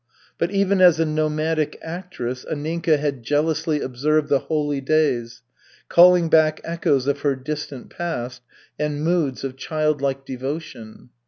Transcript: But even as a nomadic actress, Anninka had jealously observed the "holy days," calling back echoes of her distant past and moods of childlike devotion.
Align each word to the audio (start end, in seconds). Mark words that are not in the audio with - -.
But 0.39 0.49
even 0.49 0.81
as 0.81 0.99
a 0.99 1.05
nomadic 1.05 1.77
actress, 1.83 2.43
Anninka 2.51 2.97
had 2.97 3.21
jealously 3.21 3.81
observed 3.81 4.29
the 4.29 4.39
"holy 4.39 4.81
days," 4.81 5.43
calling 5.89 6.27
back 6.27 6.59
echoes 6.63 7.05
of 7.05 7.19
her 7.19 7.35
distant 7.35 7.91
past 7.91 8.41
and 8.79 9.03
moods 9.03 9.43
of 9.43 9.55
childlike 9.57 10.25
devotion. 10.25 11.11